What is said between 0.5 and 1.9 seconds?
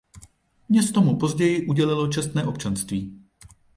Město mu později